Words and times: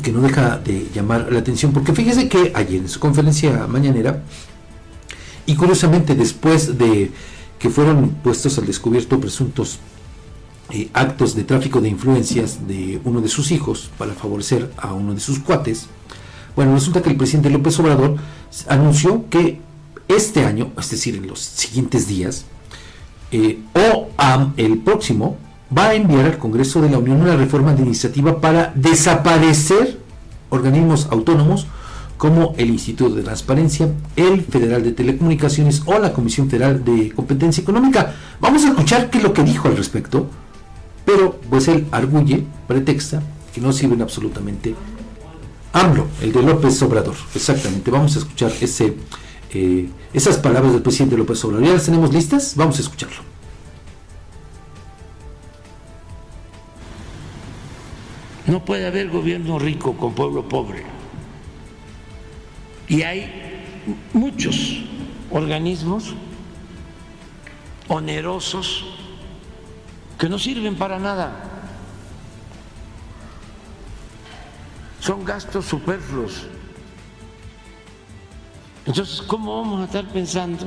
que 0.00 0.12
no 0.12 0.20
deja 0.20 0.58
de 0.58 0.88
llamar 0.94 1.28
la 1.30 1.40
atención, 1.40 1.72
porque 1.72 1.92
fíjese 1.92 2.28
que 2.28 2.52
ayer 2.54 2.80
en 2.80 2.88
su 2.88 3.00
conferencia 3.00 3.66
mañanera, 3.66 4.22
y 5.46 5.54
curiosamente 5.56 6.14
después 6.14 6.78
de 6.78 7.10
que 7.58 7.70
fueron 7.70 8.10
puestos 8.22 8.58
al 8.58 8.66
descubierto 8.66 9.20
presuntos 9.20 9.78
eh, 10.70 10.88
actos 10.94 11.34
de 11.34 11.44
tráfico 11.44 11.80
de 11.80 11.88
influencias 11.88 12.66
de 12.66 13.00
uno 13.04 13.20
de 13.20 13.28
sus 13.28 13.50
hijos 13.50 13.90
para 13.98 14.14
favorecer 14.14 14.70
a 14.76 14.94
uno 14.94 15.14
de 15.14 15.20
sus 15.20 15.38
cuates, 15.40 15.86
bueno, 16.56 16.74
resulta 16.74 17.02
que 17.02 17.10
el 17.10 17.16
presidente 17.16 17.50
López 17.50 17.78
Obrador 17.80 18.16
anunció 18.68 19.28
que 19.30 19.60
este 20.08 20.44
año, 20.44 20.70
es 20.78 20.90
decir, 20.90 21.16
en 21.16 21.26
los 21.26 21.40
siguientes 21.40 22.06
días, 22.06 22.44
eh, 23.30 23.58
o 23.74 24.08
el 24.56 24.78
próximo, 24.78 25.36
va 25.76 25.88
a 25.88 25.94
enviar 25.94 26.26
al 26.26 26.38
Congreso 26.38 26.80
de 26.80 26.90
la 26.90 26.98
Unión 26.98 27.20
una 27.22 27.36
reforma 27.36 27.74
de 27.74 27.82
iniciativa 27.82 28.40
para 28.40 28.72
desaparecer 28.74 29.98
organismos 30.50 31.08
autónomos 31.10 31.66
como 32.18 32.54
el 32.56 32.70
Instituto 32.70 33.16
de 33.16 33.22
Transparencia, 33.22 33.90
el 34.14 34.42
Federal 34.42 34.84
de 34.84 34.92
Telecomunicaciones 34.92 35.82
o 35.86 35.98
la 35.98 36.12
Comisión 36.12 36.48
Federal 36.48 36.84
de 36.84 37.10
Competencia 37.10 37.62
Económica. 37.62 38.14
Vamos 38.40 38.64
a 38.64 38.68
escuchar 38.68 39.10
qué 39.10 39.18
es 39.18 39.24
lo 39.24 39.32
que 39.32 39.42
dijo 39.42 39.66
al 39.66 39.76
respecto, 39.76 40.28
pero 41.04 41.40
pues 41.50 41.66
él 41.68 41.86
arguye, 41.90 42.44
pretexta, 42.68 43.22
que 43.52 43.60
no 43.60 43.72
sirven 43.72 44.02
absolutamente. 44.02 44.74
AMLO, 45.72 46.06
el 46.20 46.32
de 46.32 46.42
López 46.42 46.80
Obrador, 46.82 47.16
exactamente. 47.34 47.90
Vamos 47.90 48.14
a 48.14 48.20
escuchar 48.20 48.52
ese, 48.60 48.94
eh, 49.52 49.88
esas 50.12 50.36
palabras 50.36 50.74
del 50.74 50.82
presidente 50.82 51.16
López 51.16 51.44
Obrador. 51.44 51.66
¿Ya 51.66 51.72
las 51.72 51.86
tenemos 51.86 52.12
listas? 52.12 52.52
Vamos 52.56 52.78
a 52.78 52.82
escucharlo. 52.82 53.31
No 58.46 58.64
puede 58.64 58.86
haber 58.86 59.08
gobierno 59.08 59.58
rico 59.58 59.96
con 59.96 60.14
pueblo 60.14 60.48
pobre. 60.48 60.84
Y 62.88 63.02
hay 63.02 63.30
muchos 64.12 64.82
organismos 65.30 66.14
onerosos 67.88 68.84
que 70.18 70.28
no 70.28 70.38
sirven 70.38 70.76
para 70.76 70.98
nada. 70.98 71.50
Son 75.00 75.24
gastos 75.24 75.66
superfluos. 75.66 76.46
Entonces, 78.86 79.22
¿cómo 79.22 79.56
vamos 79.62 79.80
a 79.80 79.84
estar 79.84 80.06
pensando? 80.08 80.66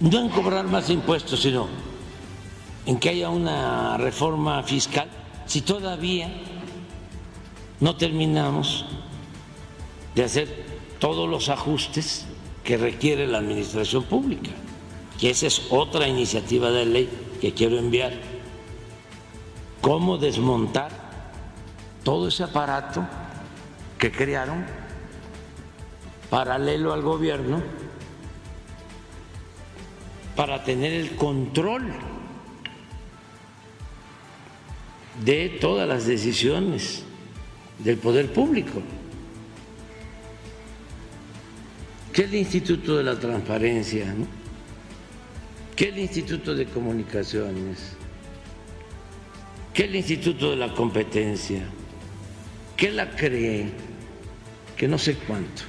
No 0.00 0.20
en 0.20 0.28
cobrar 0.28 0.66
más 0.66 0.90
impuestos, 0.90 1.40
sino 1.40 1.68
en 2.88 2.98
que 2.98 3.10
haya 3.10 3.28
una 3.28 3.98
reforma 3.98 4.62
fiscal 4.62 5.10
si 5.44 5.60
todavía 5.60 6.32
no 7.80 7.96
terminamos 7.96 8.86
de 10.14 10.24
hacer 10.24 10.64
todos 10.98 11.28
los 11.28 11.50
ajustes 11.50 12.24
que 12.64 12.78
requiere 12.78 13.26
la 13.26 13.38
administración 13.38 14.04
pública, 14.04 14.52
que 15.20 15.28
esa 15.28 15.48
es 15.48 15.66
otra 15.68 16.08
iniciativa 16.08 16.70
de 16.70 16.86
ley 16.86 17.10
que 17.42 17.52
quiero 17.52 17.78
enviar. 17.78 18.14
Cómo 19.82 20.16
desmontar 20.16 20.90
todo 22.04 22.28
ese 22.28 22.44
aparato 22.44 23.06
que 23.98 24.10
crearon 24.10 24.64
paralelo 26.30 26.94
al 26.94 27.02
gobierno 27.02 27.62
para 30.34 30.64
tener 30.64 30.94
el 30.94 31.16
control 31.16 31.92
de 35.24 35.48
todas 35.60 35.88
las 35.88 36.06
decisiones 36.06 37.02
del 37.78 37.96
poder 37.98 38.32
público. 38.32 38.82
¿Qué 42.12 42.22
es 42.22 42.28
el 42.28 42.36
Instituto 42.36 42.96
de 42.96 43.04
la 43.04 43.18
Transparencia? 43.18 44.14
¿Qué 45.76 45.88
es 45.88 45.92
el 45.92 45.98
Instituto 46.00 46.54
de 46.54 46.66
Comunicaciones? 46.66 47.96
¿Qué 49.72 49.84
es 49.84 49.88
el 49.88 49.96
Instituto 49.96 50.50
de 50.50 50.56
la 50.56 50.74
Competencia? 50.74 51.62
¿Qué 52.76 52.90
la 52.90 53.10
cree? 53.10 53.70
Que 54.76 54.88
no 54.88 54.98
sé 54.98 55.14
cuánto. 55.14 55.62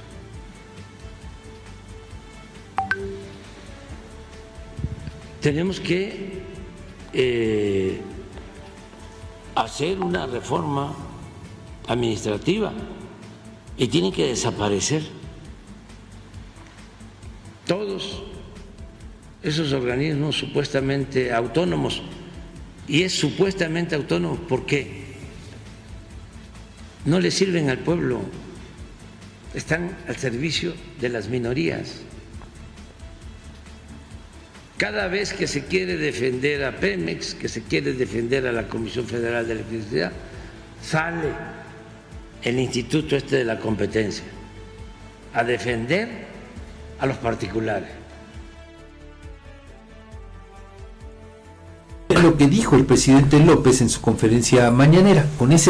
Tenemos 5.40 5.80
que 5.80 6.42
eh, 7.12 8.00
hacer 9.60 10.00
una 10.00 10.26
reforma 10.26 10.94
administrativa 11.86 12.72
y 13.76 13.88
tienen 13.88 14.12
que 14.12 14.26
desaparecer 14.26 15.02
todos 17.66 18.22
esos 19.42 19.72
organismos 19.72 20.36
supuestamente 20.36 21.32
autónomos. 21.32 22.02
Y 22.88 23.02
es 23.02 23.12
supuestamente 23.12 23.94
autónomo 23.94 24.36
porque 24.48 25.04
no 27.04 27.20
le 27.20 27.30
sirven 27.30 27.70
al 27.70 27.78
pueblo, 27.78 28.20
están 29.54 29.96
al 30.08 30.16
servicio 30.16 30.74
de 31.00 31.08
las 31.08 31.28
minorías. 31.28 32.02
Cada 34.80 35.08
vez 35.08 35.34
que 35.34 35.46
se 35.46 35.66
quiere 35.66 35.98
defender 35.98 36.64
a 36.64 36.74
Pemex, 36.74 37.34
que 37.34 37.50
se 37.50 37.60
quiere 37.60 37.92
defender 37.92 38.46
a 38.46 38.52
la 38.52 38.66
Comisión 38.66 39.04
Federal 39.04 39.46
de 39.46 39.52
Electricidad, 39.52 40.10
sale 40.82 41.28
el 42.42 42.58
Instituto 42.58 43.14
este 43.14 43.36
de 43.36 43.44
la 43.44 43.58
Competencia 43.58 44.24
a 45.34 45.44
defender 45.44 46.08
a 46.98 47.04
los 47.04 47.18
particulares. 47.18 47.90
Lo 52.08 52.38
que 52.38 52.46
dijo 52.46 52.74
el 52.74 52.86
presidente 52.86 53.38
López 53.38 53.82
en 53.82 53.90
su 53.90 54.00
conferencia 54.00 54.70
mañanera, 54.70 55.26
con 55.38 55.52
ese 55.52 55.68